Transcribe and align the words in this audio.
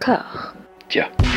Tard. 0.00 0.54
Tiens. 0.88 1.29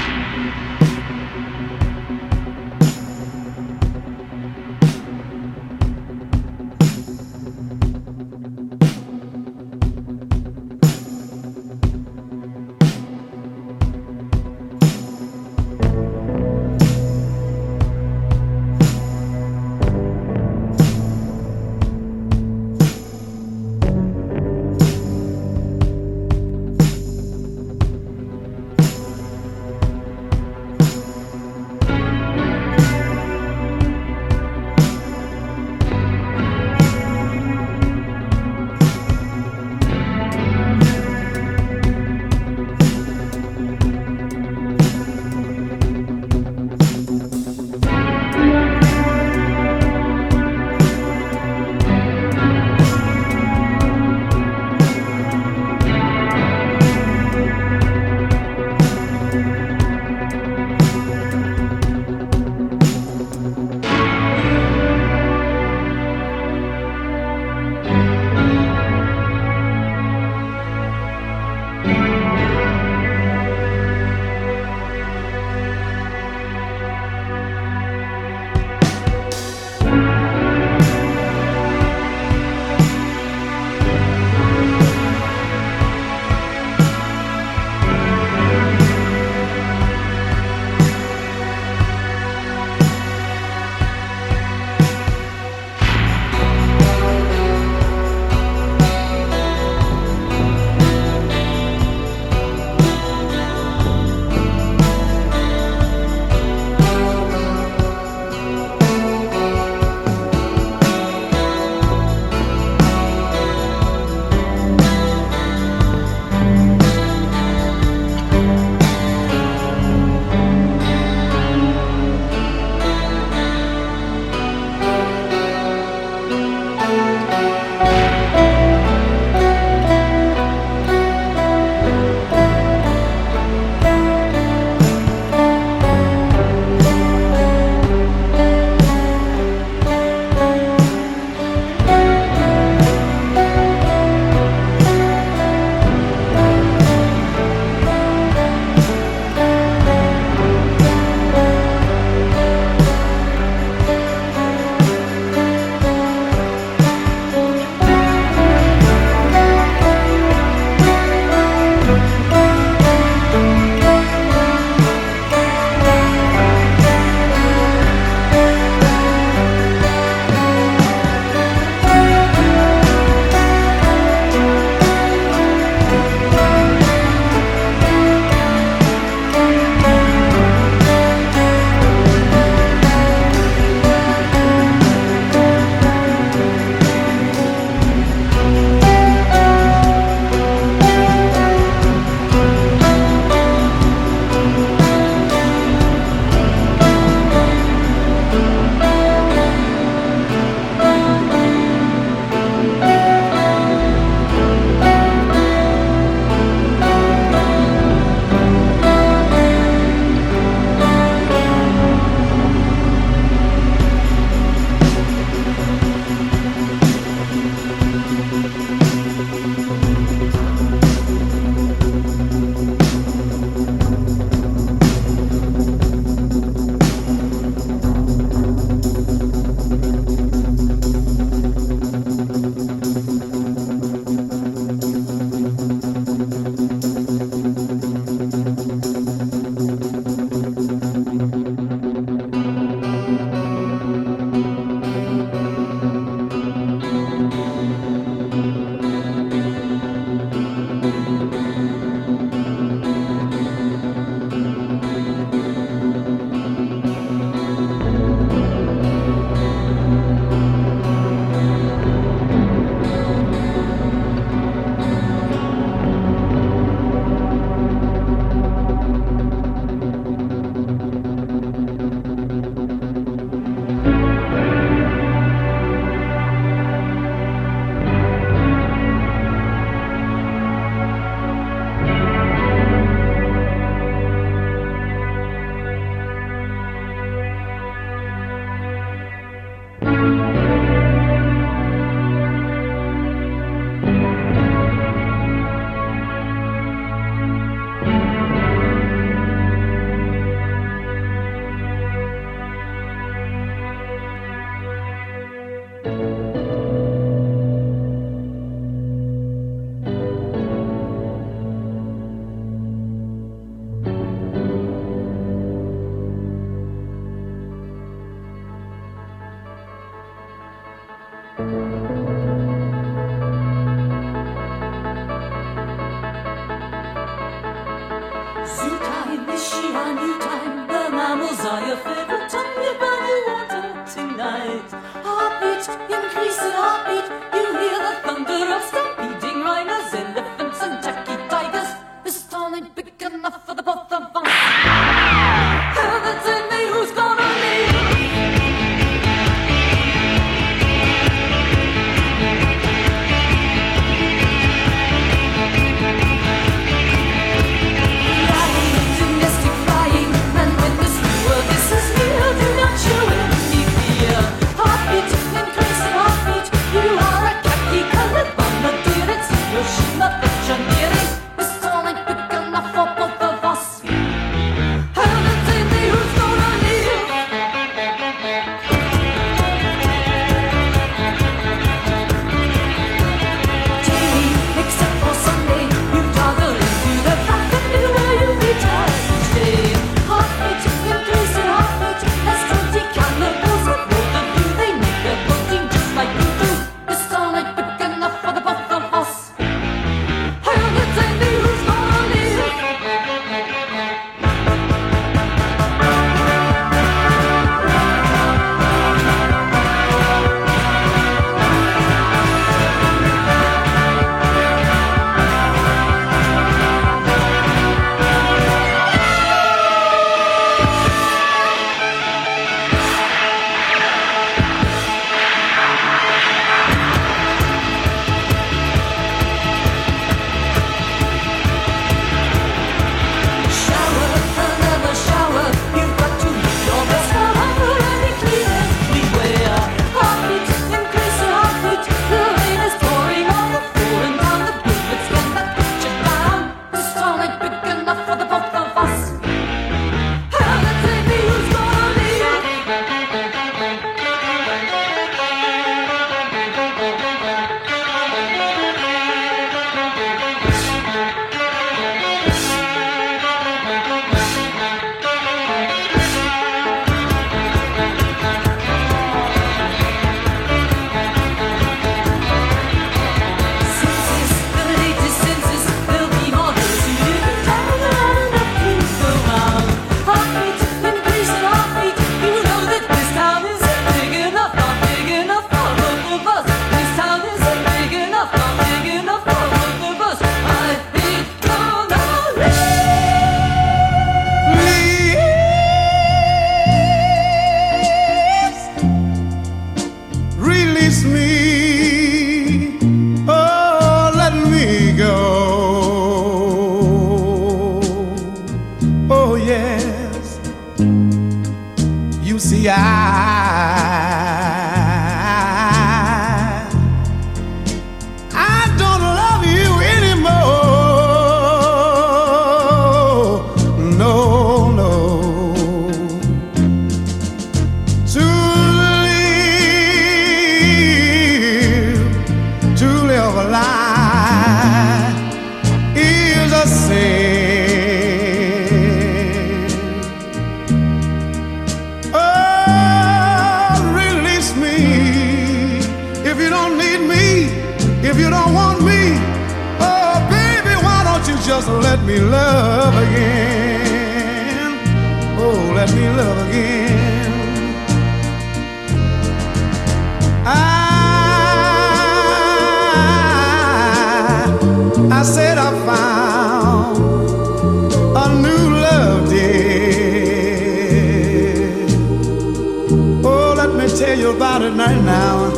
now. 575.03 575.51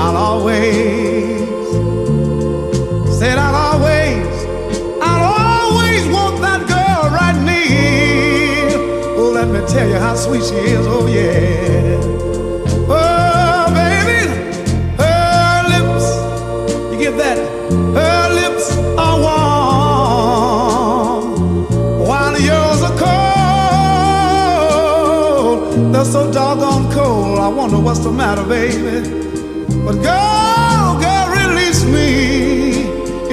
I'll 0.00 0.16
always 0.16 1.48
say 3.18 3.32
I'll 3.32 3.54
always 3.54 4.26
I'll 5.02 5.24
always 5.72 6.06
want 6.06 6.40
that 6.40 6.66
girl 6.68 7.10
right 7.10 7.36
near. 7.44 8.70
Oh 9.18 9.30
let 9.34 9.48
me 9.48 9.60
tell 9.66 9.88
you 9.88 9.98
how 9.98 10.14
sweet 10.14 10.44
she 10.44 10.54
is 10.54 10.86
oh 10.86 11.06
yeah. 11.08 11.98
Oh 12.88 13.66
baby 13.74 14.20
her 15.02 15.62
lips 15.72 16.06
you 16.92 16.98
get 16.98 17.14
that? 17.18 17.38
Her 17.98 18.28
lips 18.40 18.66
are 18.96 19.18
warm 19.26 21.24
while 22.06 22.38
yours 22.40 22.82
are 22.82 22.96
cold. 25.38 25.92
They're 25.92 26.04
so 26.04 26.30
doggone 26.30 26.87
I 27.48 27.50
wonder 27.50 27.78
what's 27.78 28.00
the 28.00 28.10
matter, 28.10 28.44
baby. 28.44 29.08
But 29.82 30.02
girl, 30.02 31.00
girl, 31.00 31.28
release 31.30 31.82
me. 31.82 32.82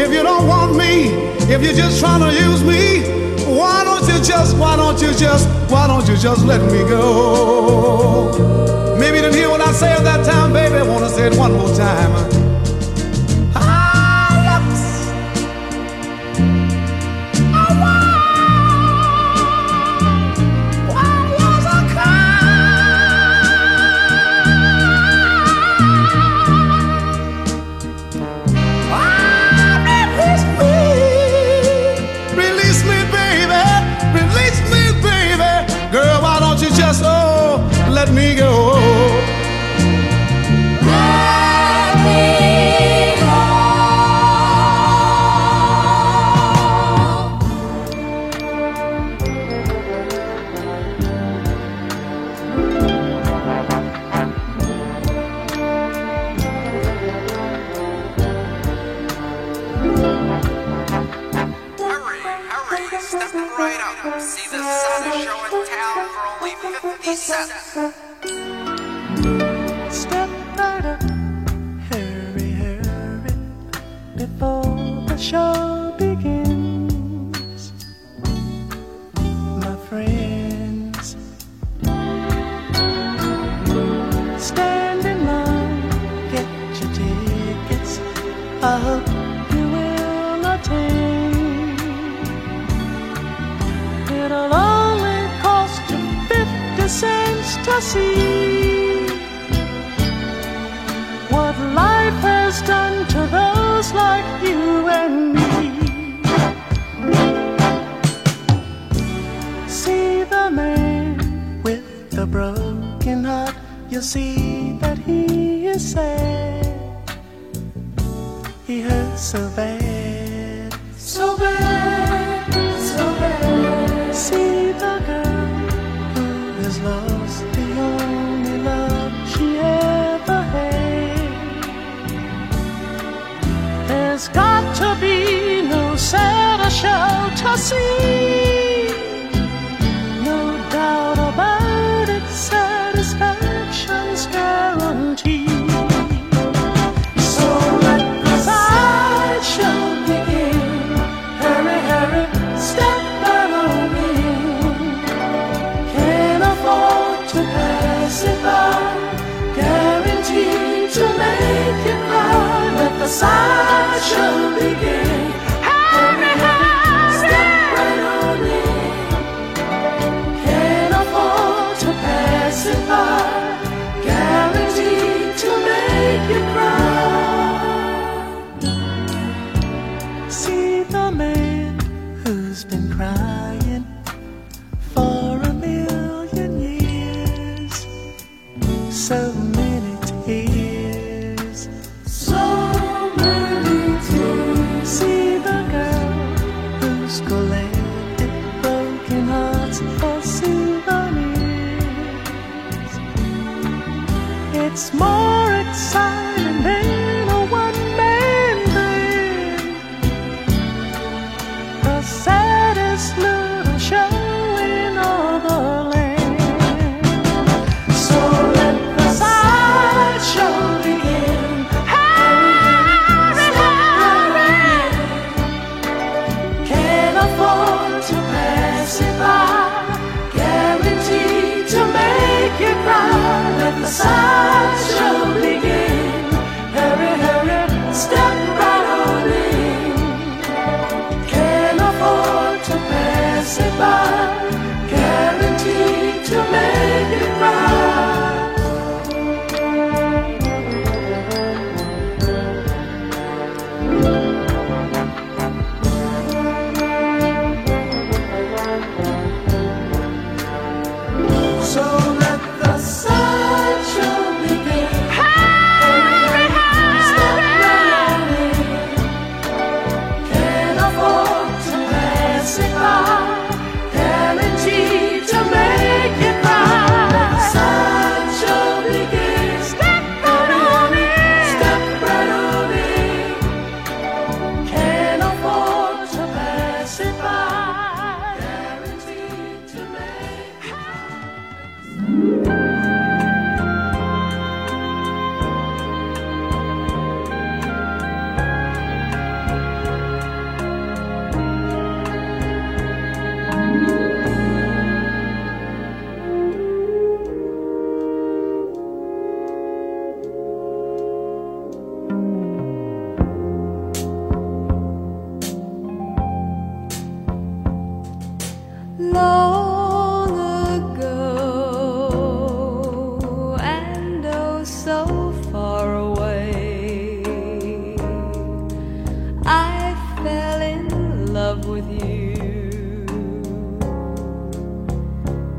If 0.01 0.09
you 0.13 0.23
don't 0.23 0.47
want 0.47 0.77
me, 0.77 1.09
if 1.53 1.61
you're 1.61 1.73
just 1.73 1.99
trying 1.99 2.21
to 2.21 2.31
use 2.33 2.63
me, 2.63 3.01
why 3.43 3.83
don't 3.83 4.07
you 4.07 4.23
just, 4.23 4.55
why 4.55 4.77
don't 4.77 5.01
you 5.01 5.13
just, 5.13 5.49
why 5.69 5.87
don't 5.87 6.07
you 6.07 6.15
just 6.15 6.45
let 6.45 6.61
me 6.71 6.87
go? 6.87 8.31
Maybe 8.97 9.17
you 9.17 9.23
didn't 9.23 9.35
hear 9.35 9.49
what 9.49 9.59
I 9.59 9.73
said 9.73 9.99
that 10.05 10.25
time, 10.25 10.53
baby. 10.53 10.75
I 10.75 10.83
wanna 10.83 11.09
say 11.09 11.27
it 11.27 11.37
one 11.37 11.51
more 11.51 11.75
time. 11.75 12.44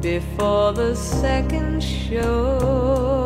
Before 0.07 0.73
the 0.73 0.95
second 0.95 1.83
show 1.83 3.26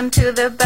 them 0.00 0.08
to 0.10 0.32
the 0.32 0.59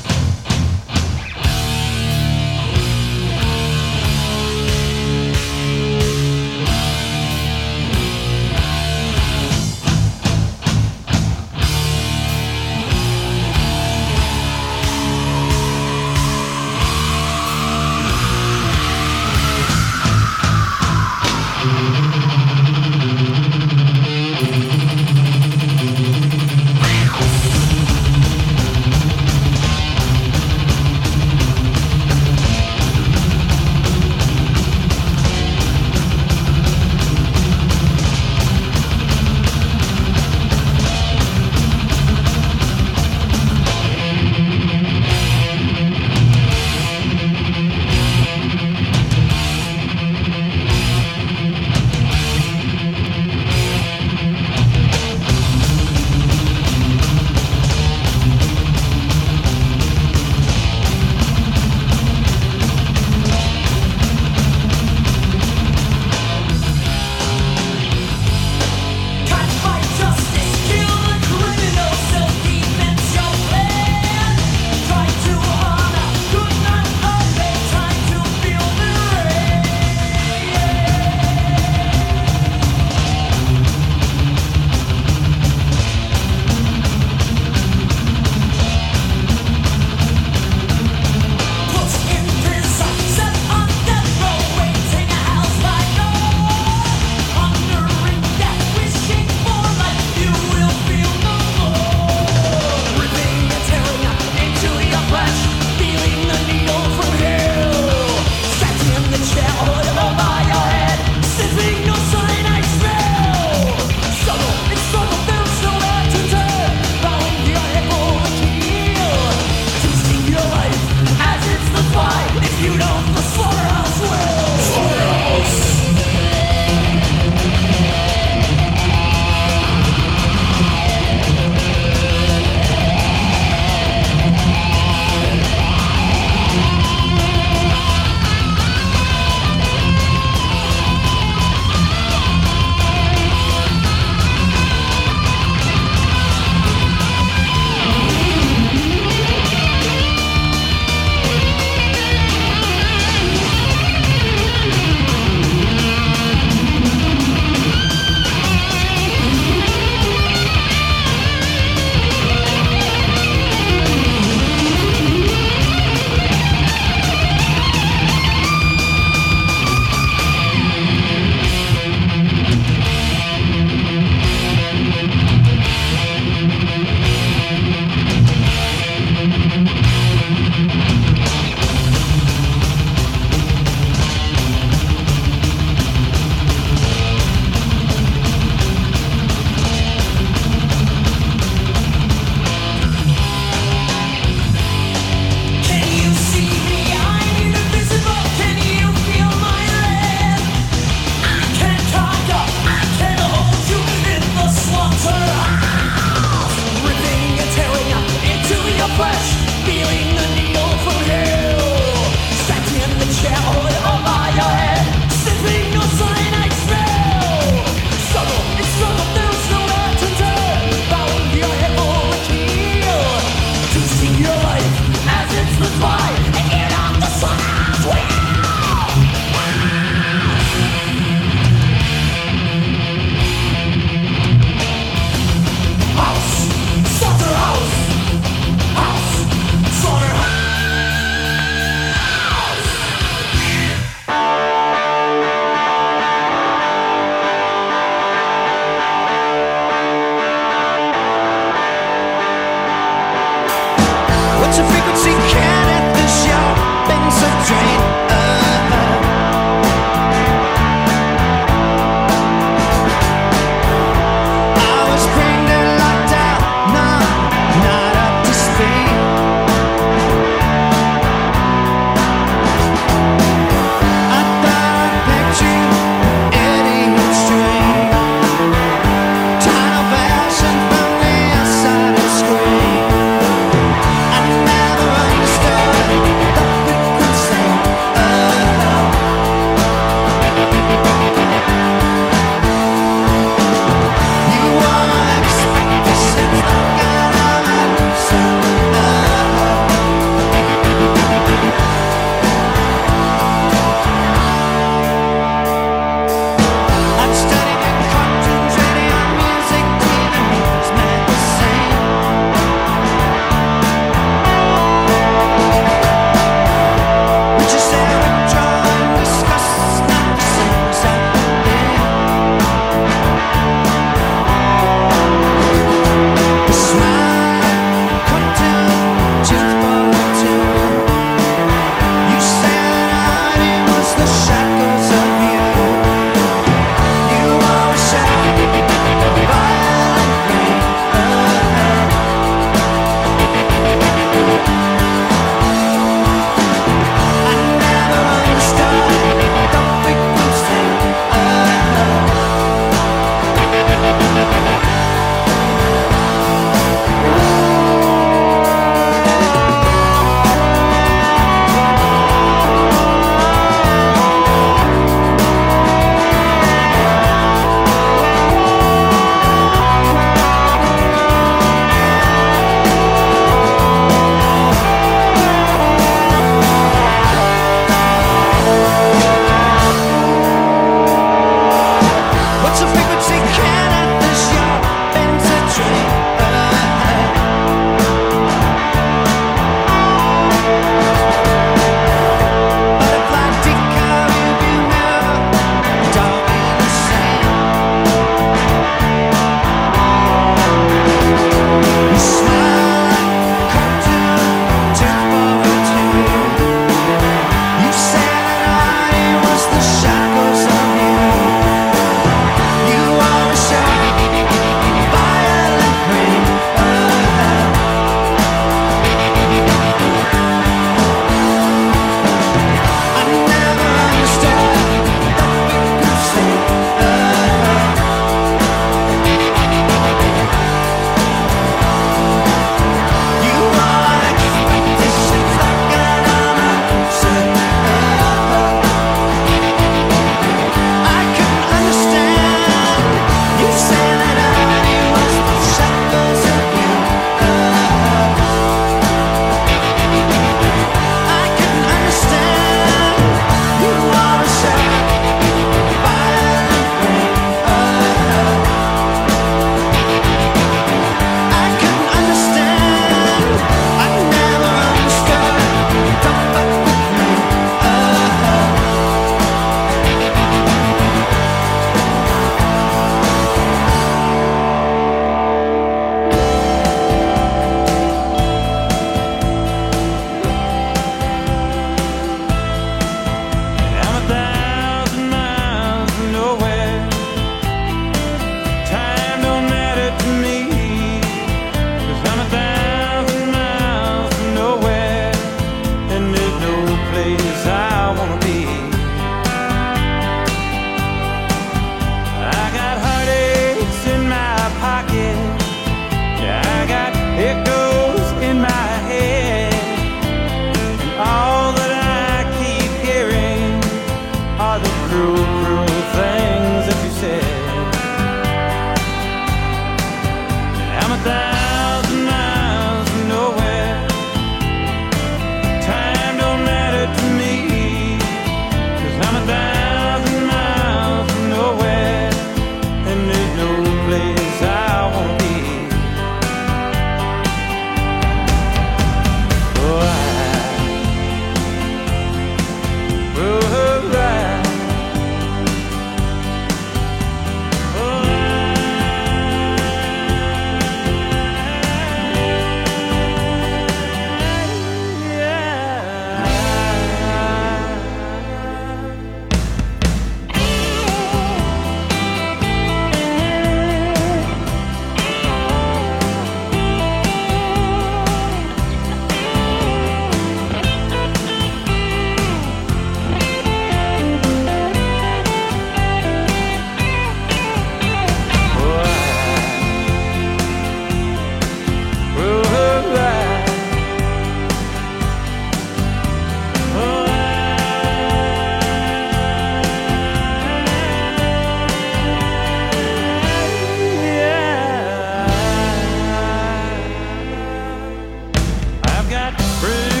Bring 599.61 600.00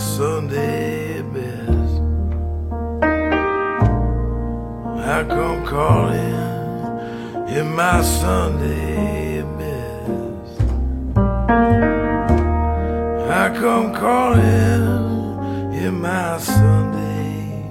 Sunday 0.00 1.20
best. 1.20 2.00
I 5.06 5.24
come 5.28 5.66
calling 5.66 7.48
in 7.48 7.74
my 7.74 8.00
Sunday 8.00 9.42
best. 9.58 10.60
I 13.30 13.54
come 13.60 13.94
calling 13.94 15.74
in 15.74 16.00
my 16.00 16.38
Sunday 16.38 17.62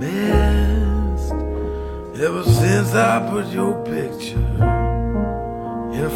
best. 0.00 1.32
Ever 2.18 2.44
since 2.44 2.94
I 2.94 3.28
put 3.30 3.46
your 3.48 3.74
picture 3.84 4.54
in 5.92 6.08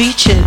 sex 0.00 0.39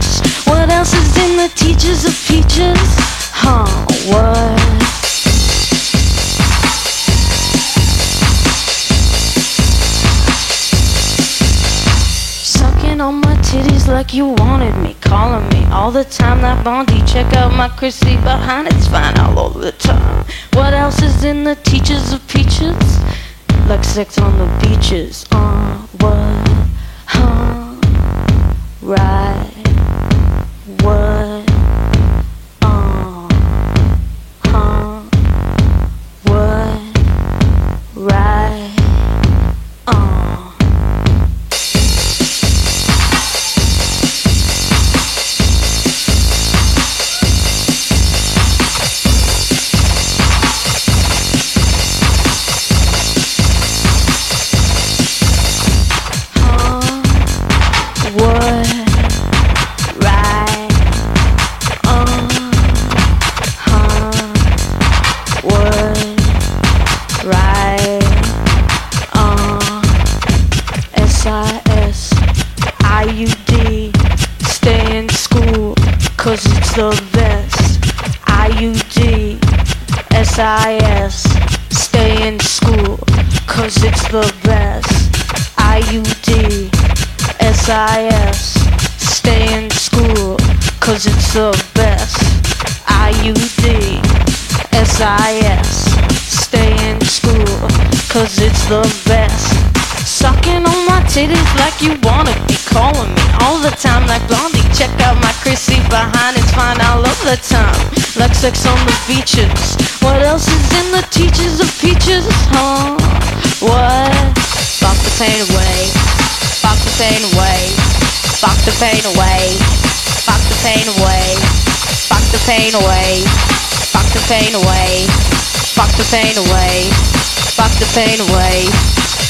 pain 127.94 128.20
away. 128.20 128.66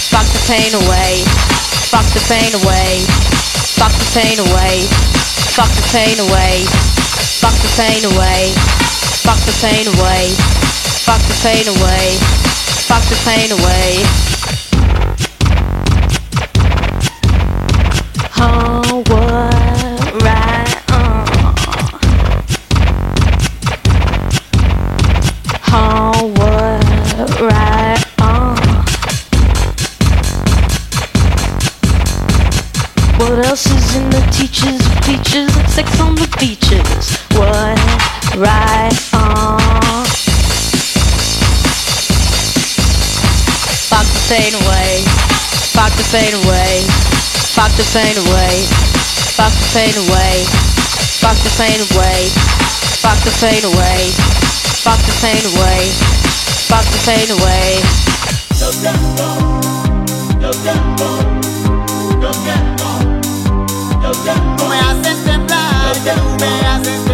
Fuck 0.07 0.23
the 0.31 0.39
pain 0.47 0.71
away. 0.71 1.19
Fuck 1.91 2.07
the 2.15 2.23
pain 2.31 2.55
away. 2.55 3.03
Fuck 3.75 3.91
the 3.91 4.07
pain 4.15 4.39
away. 4.39 4.87
Fuck 5.51 5.67
the 5.75 5.83
pain 5.91 6.17
away. 6.17 6.63
Fuck 7.43 7.55
the 7.59 7.67
pain 7.75 8.05
away. 8.07 8.55
Fuck 9.19 9.39
the 9.43 9.51
pain 9.59 9.87
away. 9.91 10.31
Fuck 11.03 11.19
the 11.27 11.35
pain 11.43 11.67
away. 11.67 12.15
Fuck 12.87 13.03
the 13.11 13.19
pain 13.27 13.51
away. 13.51 13.99
Home. 18.31 18.72
pain 46.13 46.35
away. 46.45 46.85
Fuck 47.57 47.73
the 47.73 47.81
pain 47.89 48.13
away. 48.13 48.61
Fuck 49.33 49.49
the 49.49 49.65
pain 49.73 49.97
away. 49.97 50.45
Fuck 51.17 51.37
the 51.41 51.49
pain 51.57 51.81
away. 51.89 52.29
Fuck 53.01 53.17
the 53.25 53.33
pain 53.41 53.65
away. 53.65 54.13
Fuck 54.85 55.01
the 55.09 55.13
pain 55.25 55.41
away. 55.57 55.89
Fuck 56.69 56.85
the 56.93 56.99
pain 57.01 57.29
away. 57.33 57.81
No 58.61 58.69
tempo. 58.85 59.25
No 60.37 60.51
tempo. 60.61 61.09
No 62.21 62.29
tempo. 62.45 62.89
No 63.97 64.11
tempo. 64.21 64.69
Me 64.69 64.77
haces 64.85 65.17
temblar. 65.25 65.97
No. 66.05 66.37
Me 66.37 66.51
haces 66.61 67.05
temblar. 67.05 67.12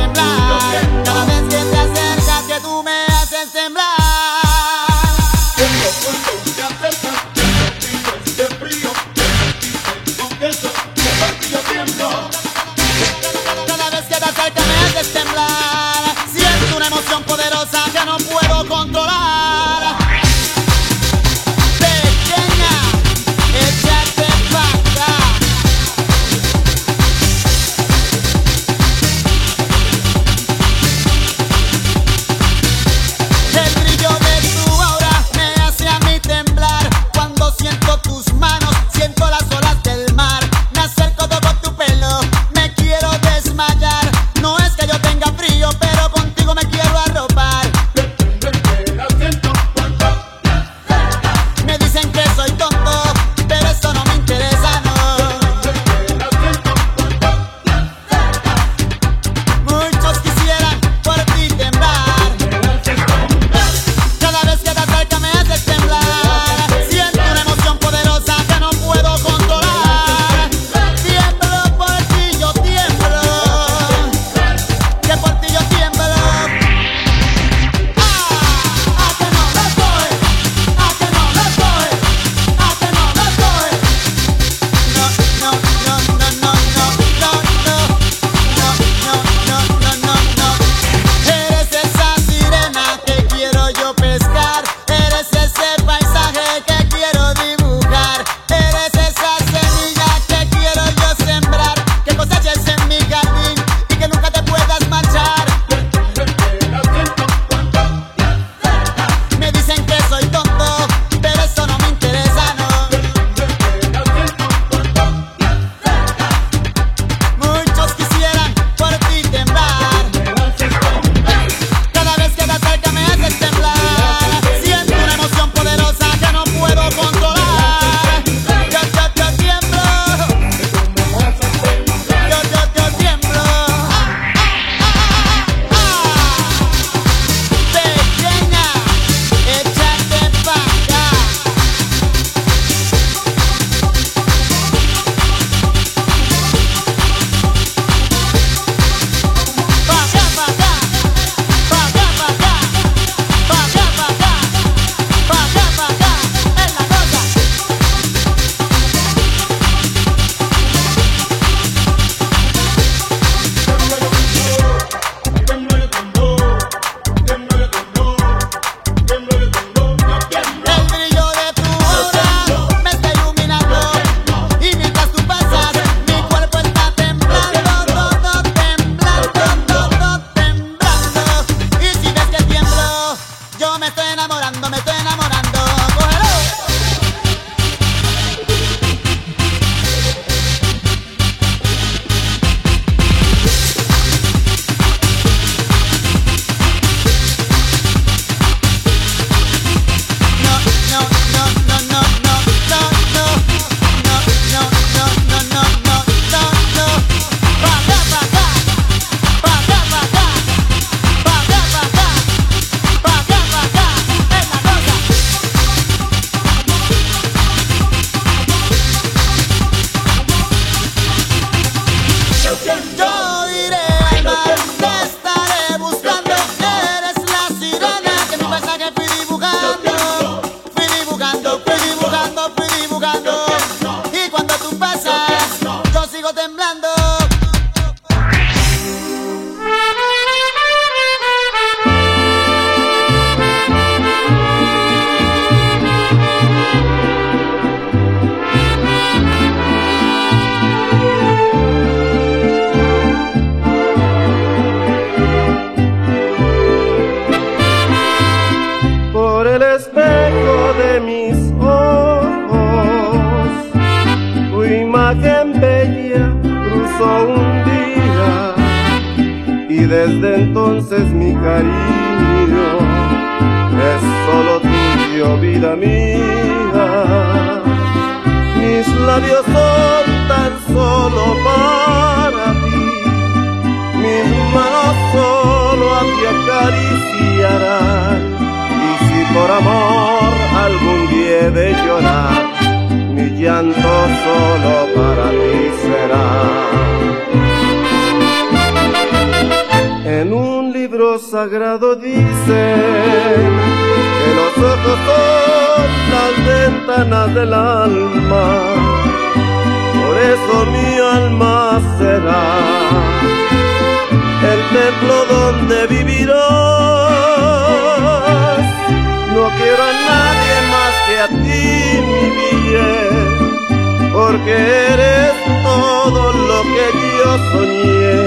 Porque 324.30 324.52
eres 324.94 325.32
todo 325.64 326.22
lo 326.50 326.60
que 326.74 326.86
yo 327.18 327.32
soñé. 327.52 328.20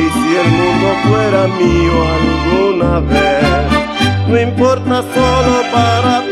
Y 0.00 0.04
si 0.16 0.28
el 0.42 0.48
mundo 0.58 0.88
fuera 1.06 1.42
mío 1.48 1.96
alguna 2.18 2.92
vez, 3.00 3.44
no 4.28 4.36
importa, 4.40 5.04
solo 5.14 5.54
para 5.70 6.14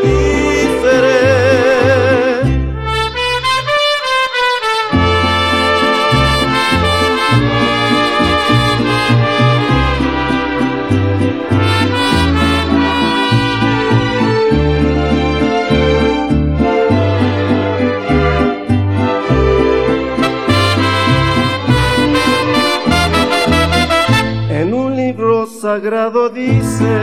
sagrado 25.81 26.29
dice 26.29 26.93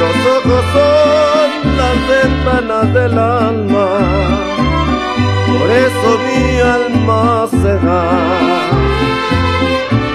los 0.00 0.16
ojos 0.36 0.64
son 0.72 1.48
las 1.76 1.96
ventanas 2.08 2.86
del 2.92 3.16
alma, 3.16 3.88
por 5.46 5.70
eso 5.70 6.08
mi 6.26 6.42
alma 6.60 7.46
será 7.48 8.04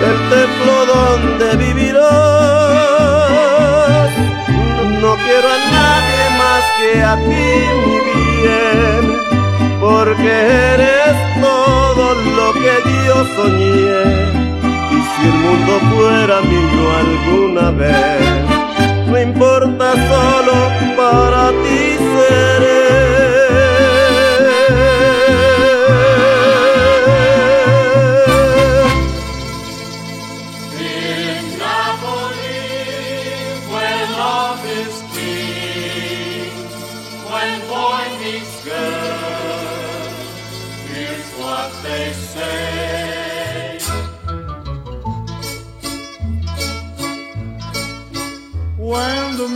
el 0.09 0.17
templo 0.33 0.75
donde 0.93 1.47
vivirás. 1.65 2.03
No 5.01 5.11
quiero 5.23 5.47
a 5.47 5.59
nadie 5.77 6.23
más 6.41 6.63
que 6.77 6.91
a 7.03 7.15
ti, 7.15 7.49
mi 7.83 7.97
bien, 8.09 9.03
porque 9.79 10.31
eres 10.73 11.15
todo 11.41 12.05
lo 12.15 12.47
que 12.53 12.73
yo 13.07 13.17
soñé. 13.37 14.52
Si 15.23 15.29
el 15.29 15.35
mundo 15.35 15.79
fuera 15.95 16.41
mío 16.41 16.83
alguna 16.99 17.71
vez, 17.71 19.07
no 19.07 19.21
importa, 19.21 19.93
solo 19.93 20.53
para 20.97 21.49
ti 21.63 21.95
seré. 21.97 22.82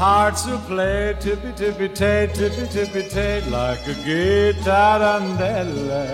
Hearts 0.00 0.46
will 0.46 0.58
play 0.60 1.14
tippy 1.20 1.52
tippy 1.52 1.88
tay, 1.90 2.26
tippy 2.32 2.66
tippy 2.68 3.06
tay, 3.10 3.42
like 3.50 3.86
a 3.86 3.92
gay 4.06 4.54
tarantella. 4.64 6.06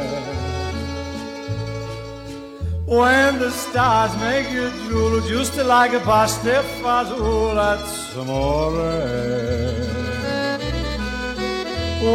When 2.84 3.38
the 3.38 3.52
stars 3.52 4.12
make 4.16 4.50
you 4.50 4.70
drool, 4.88 5.20
just 5.28 5.56
like 5.58 5.92
a 5.92 6.00
pasta 6.00 6.64
fazool, 6.82 7.54
that's 7.54 8.16
amore. 8.16 8.72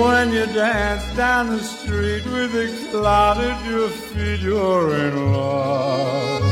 When 0.04 0.34
you 0.34 0.48
dance 0.48 1.06
down 1.16 1.52
the 1.56 1.64
street 1.64 2.26
with 2.26 2.54
a 2.54 2.68
cloud 2.92 3.38
at 3.38 3.66
your 3.70 3.88
feet, 3.88 4.42
you're 4.42 4.94
in 4.94 5.32
love. 5.32 6.44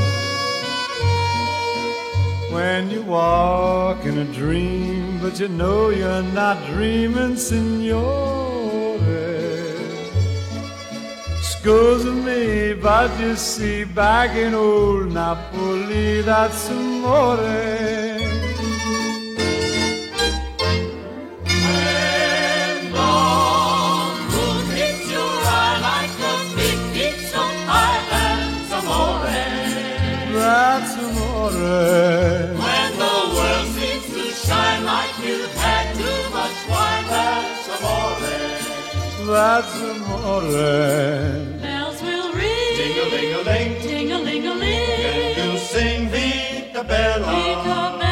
When 2.53 2.89
you 2.89 3.03
walk 3.03 4.05
in 4.05 4.17
a 4.17 4.25
dream, 4.25 4.98
but 5.29 5.39
you 5.39 5.47
know 5.47 5.89
you're 5.89 6.23
not 6.23 6.57
dreaming, 6.71 7.35
signore. 7.35 8.97
Scusa 11.49 12.11
me, 12.25 12.73
but 12.73 13.11
you 13.19 13.35
see, 13.35 13.83
back 13.83 14.35
in 14.35 14.55
old 14.55 15.13
Napoli, 15.13 16.21
that's 16.21 16.71
amore. 16.71 17.98
That's 39.39 39.73
amore. 39.81 40.41
Bells 41.61 42.01
will 42.01 42.29
ring. 42.33 42.75
Ting-a-ling-a-ling. 42.79 43.71
Ting-a-ling-a-ling. 43.87 44.89
And 45.11 45.53
you 45.53 45.57
sing 45.57 46.09
Vita 46.09 46.83
Bella. 46.83 47.25
Vita 47.31 47.79
Bella, 47.99 48.08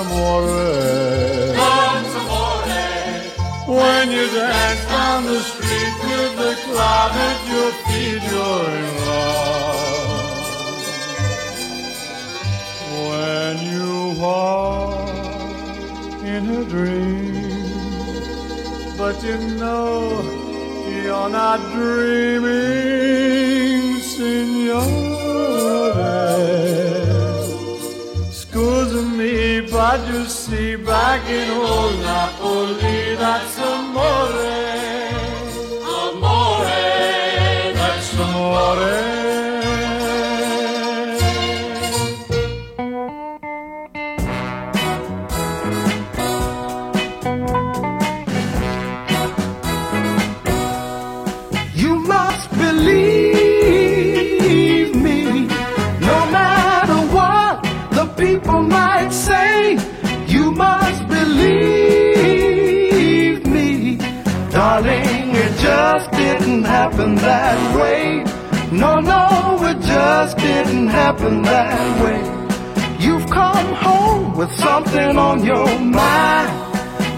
amore. 0.00 0.46
That's 1.60 2.14
amore. 2.20 2.50
When 3.78 4.04
you 4.10 4.24
dance 4.36 4.84
down 4.86 5.20
the 5.24 5.40
street 5.50 5.94
with 6.08 6.32
the 6.42 6.52
cloud 6.64 7.12
at 7.28 7.38
your 7.52 7.70
feet, 7.84 8.22
you're 8.30 8.70
in 8.80 8.90
love. 9.06 10.38
When 13.08 13.54
you 13.72 13.90
walk 14.20 15.08
in 16.34 16.42
a 16.60 16.62
dream. 16.64 17.50
But 18.96 19.16
you 19.22 19.36
know 19.60 19.94
you're 21.02 21.30
not 21.30 21.60
dreaming, 21.72 23.20
signore. 24.12 24.99
But 29.80 30.06
you 30.12 30.26
see, 30.26 30.76
back 30.76 31.26
in 31.26 31.48
old 31.52 31.98
Napoli, 32.00 33.14
that's 33.16 33.56
amore. 33.58 34.44
Amore, 35.96 36.66
that's 37.78 38.12
amore. 38.24 39.09
Happen 66.70 67.16
that 67.16 67.58
way. 67.78 68.22
No, 68.70 68.92
no, 69.00 69.24
it 69.70 69.78
just 69.94 70.38
didn't 70.38 70.86
happen 70.86 71.42
that 71.42 71.88
way. 72.02 72.20
You've 73.04 73.28
come 73.28 73.68
home 73.86 74.36
with 74.38 74.52
something 74.66 75.18
on 75.28 75.44
your 75.44 75.70
mind, 75.80 76.50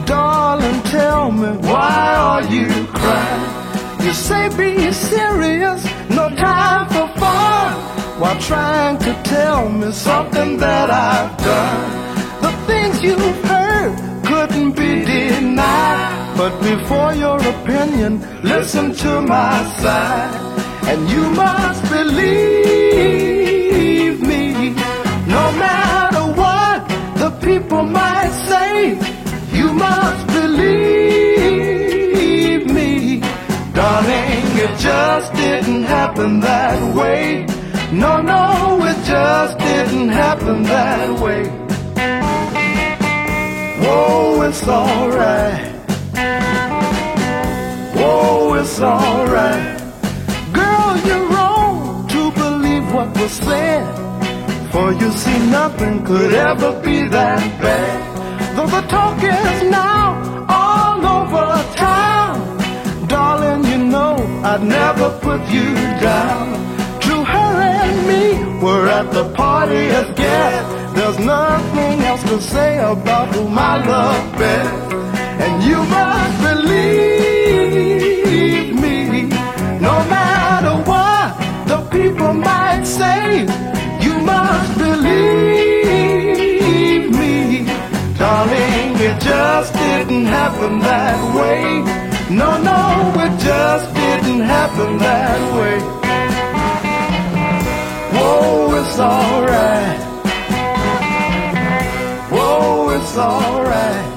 darling. 0.07 0.81
Tell 0.97 1.31
me 1.31 1.51
why 1.71 2.03
are 2.29 2.45
you 2.55 2.69
crying? 2.99 3.47
You 4.05 4.13
say 4.29 4.45
be 4.61 4.91
serious, 4.93 5.81
no 6.19 6.25
time 6.49 6.85
for 6.95 7.09
fun. 7.21 7.69
While 8.21 8.41
trying 8.41 8.99
to 9.07 9.13
tell 9.35 9.69
me 9.69 9.93
something 9.93 10.51
that 10.65 10.89
I've 10.91 11.33
done. 11.51 11.89
The 12.45 12.53
things 12.69 12.97
you've 13.07 13.41
heard 13.53 13.93
couldn't 14.29 14.73
be 14.83 14.93
denied. 15.05 16.22
But 16.37 16.61
before 16.63 17.13
your 17.15 17.39
opinion, 17.39 18.21
listen 18.43 18.95
to 18.95 19.21
my 19.21 19.63
side. 19.81 20.35
And 20.91 21.09
you 21.11 21.31
must 21.31 21.83
believe 21.91 22.23
me, 24.21 24.71
no 25.27 25.53
matter 25.65 26.25
what 26.41 26.89
the 27.17 27.31
people 27.41 27.83
might 27.85 28.33
say. 28.49 28.99
You 29.53 29.73
must 29.73 30.27
believe 30.29 30.63
me. 32.67 33.21
Darling, 33.75 34.45
it 34.65 34.77
just 34.79 35.33
didn't 35.35 35.85
happen 35.85 36.41
that 36.41 36.95
way. 36.95 37.47
No, 37.93 38.21
no, 38.23 38.85
it 38.85 38.97
just 39.05 39.59
didn't 39.59 40.09
happen 40.09 40.63
that 40.65 41.21
way. 41.21 41.45
Whoa, 43.85 44.43
it's 44.43 44.67
alright. 44.67 45.82
It's 48.65 48.81
alright. 48.81 49.77
Girl, 50.53 50.97
you're 51.05 51.27
wrong 51.35 52.07
to 52.07 52.31
believe 52.31 52.95
what 52.95 53.09
was 53.19 53.33
said. 53.33 53.83
For 54.71 54.93
you 54.93 55.11
see, 55.11 55.39
nothing 55.51 56.05
could 56.05 56.33
ever 56.33 56.81
be 56.81 57.09
that 57.09 57.43
bad. 57.61 58.57
Though 58.57 58.69
the 58.69 58.83
talk 58.87 59.19
is 59.19 59.63
now 59.69 60.47
all 60.49 61.05
over 61.19 61.49
town. 61.75 63.09
Darling, 63.09 63.65
you 63.65 63.79
know 63.79 64.15
I'd 64.45 64.63
never 64.63 65.11
put 65.19 65.41
you 65.49 65.75
down. 65.99 66.53
To 67.09 67.15
her 67.35 67.55
and 67.83 67.99
me, 68.07 68.63
we're 68.63 68.87
at 68.87 69.11
the 69.11 69.25
party 69.35 69.91
as 69.99 70.09
again. 70.11 70.95
There's 70.95 71.19
nothing 71.19 72.01
else 72.03 72.23
to 72.31 72.41
say 72.41 72.79
about 72.79 73.35
whom 73.35 73.59
I 73.59 73.85
love 73.85 74.39
best. 74.39 74.93
And 75.43 75.65
you 75.65 75.79
must 75.79 76.42
just 89.63 89.75
didn't 89.75 90.25
happen 90.25 90.81
that 90.81 91.19
way. 91.37 91.83
No, 92.35 92.61
no, 92.61 93.13
it 93.23 93.39
just 93.39 93.95
didn't 93.95 94.41
happen 94.41 94.99
that 94.99 95.41
way. 95.57 95.79
Whoa, 98.19 98.75
it's 98.81 98.99
alright. 98.99 100.01
Whoa, 102.33 102.91
it's 102.91 103.17
alright. 103.17 104.13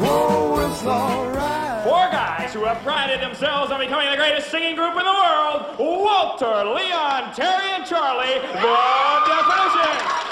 Whoa, 0.00 0.66
it's 0.66 0.84
alright. 0.84 1.84
Four 1.84 2.10
guys 2.10 2.52
who 2.52 2.64
have 2.64 2.82
prided 2.82 3.20
themselves 3.20 3.70
on 3.70 3.78
becoming 3.78 4.10
the 4.10 4.16
greatest 4.16 4.50
singing 4.50 4.74
group 4.74 4.96
in 4.98 5.04
the 5.04 5.18
world 5.22 5.78
Walter, 5.78 6.64
Leon, 6.64 7.32
Terry, 7.32 7.70
and 7.76 7.86
Charlie, 7.86 8.40
the 8.42 8.74
definition. 9.30 10.23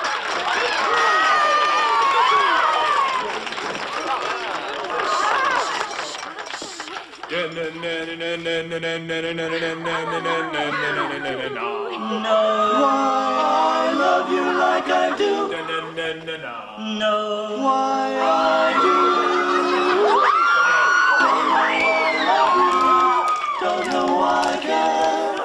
I 7.54 7.58
love 13.92 14.30
you 14.30 14.44
like 14.58 14.88
I 14.88 15.16
do. 15.18 15.50
No. 16.98 17.58
Why 17.60 18.16
I 18.20 18.72
do. 18.82 18.98
Don't 23.60 23.86
know 23.92 24.06
why 24.16 24.42
I 24.48 24.58
can. 24.62 25.40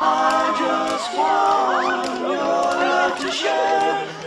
I 0.00 0.52
just 0.58 1.08
want 1.16 2.20
your 2.20 2.58
love 2.82 3.14
to 3.20 3.30
share. 3.30 4.21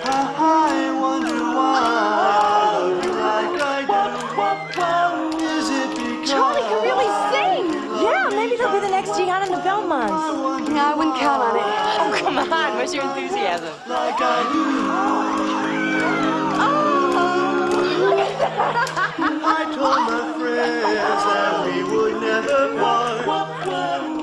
Where's 12.85 12.93
your 12.93 13.17
enthusiasm? 13.17 13.73
like 13.89 14.21
I 14.21 14.45
I 19.43 19.61
told 19.73 20.01
my 20.05 20.21
friends 20.37 21.23
that 21.25 21.65
we 21.65 21.81
would 21.81 22.21
never 22.21 22.77
part. 22.77 23.25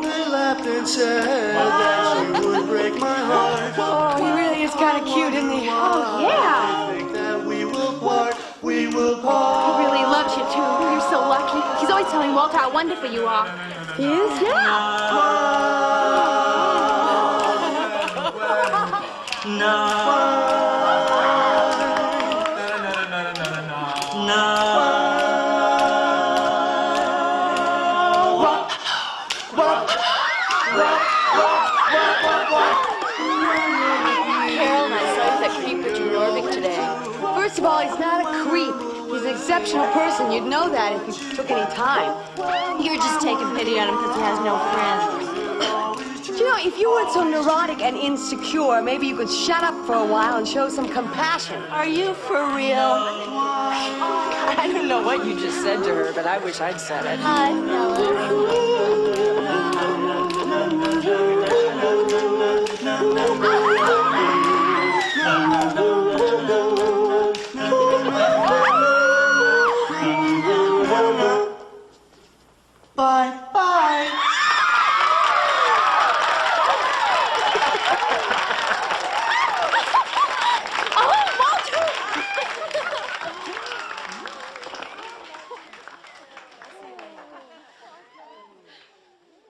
They 0.01 0.30
laughed 0.30 0.64
and 0.64 0.86
said 0.86 1.56
that 1.56 2.39
she 2.39 2.47
would 2.47 2.66
break 2.68 2.94
my 3.01 3.18
heart. 3.18 3.74
Oh, 3.78 4.22
he 4.22 4.30
really 4.30 4.62
is 4.62 4.70
kind 4.74 5.02
of 5.02 5.12
cute, 5.12 5.34
isn't 5.34 5.51
he? 5.51 5.66
Oh, 5.68 6.20
yeah. 6.22 6.86
I 6.86 6.94
think 6.97 7.12
that 7.14 7.44
we 7.44 7.64
will 7.64 7.98
part. 7.98 8.36
We 8.62 8.86
will 8.86 9.20
part. 9.22 9.74
He 9.74 9.86
really 9.90 10.06
loves 10.06 10.36
you, 10.36 10.44
too. 10.55 10.62
You're 10.86 11.10
so 11.10 11.18
lucky. 11.26 11.59
He's 11.80 11.90
always 11.90 12.06
telling 12.06 12.32
Walter 12.32 12.59
how 12.59 12.72
wonderful 12.72 13.10
you 13.10 13.26
are. 13.26 13.51
He 13.97 14.05
is? 14.05 14.40
Yeah. 14.40 14.55
I 14.55 16.01
First 37.35 37.59
of 37.59 37.64
all, 37.64 37.81
he's 37.81 37.98
not 37.98 38.23
a 38.23 38.48
creep. 38.48 38.73
He's 39.10 39.23
an 39.23 39.31
exceptional 39.35 39.89
person. 39.89 40.31
You'd 40.31 40.44
know 40.44 40.70
that 40.70 40.93
if 40.93 41.20
you 41.20 41.35
took 41.35 41.51
any 41.51 41.69
time. 41.74 42.14
You're 42.81 42.94
just 42.94 43.20
taking 43.20 43.52
pity 43.56 43.81
on 43.81 43.89
him 43.89 43.97
because 43.97 44.14
he 44.14 44.23
has 44.23 44.39
no 44.39 44.56
friends. 44.70 45.22
You 46.43 46.48
know, 46.48 46.59
if 46.59 46.77
you 46.77 46.90
weren't 46.90 47.12
so 47.12 47.23
neurotic 47.23 47.81
and 47.82 47.97
insecure, 47.97 48.82
maybe 48.82 49.06
you 49.06 49.16
could 49.16 49.31
shut 49.31 49.62
up 49.62 49.77
for 49.86 49.94
a 49.94 50.05
while 50.05 50.39
and 50.39 50.48
show 50.48 50.69
some 50.69 50.89
compassion. 50.89 51.62
Are 51.70 51.86
you 51.86 52.14
for 52.14 52.52
real? 52.52 52.97
I 54.59 54.69
don't 54.73 54.89
know 54.89 55.05
what 55.05 55.24
you 55.24 55.39
just 55.39 55.62
said 55.62 55.85
to 55.85 55.94
her, 55.94 56.12
but 56.12 56.27
I 56.27 56.39
wish 56.39 56.60
I'd 56.60 56.81
said 56.81 57.06
it. 57.06 57.20
Hi. 57.20 59.22